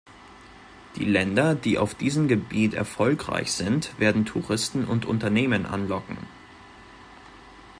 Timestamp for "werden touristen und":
3.99-5.05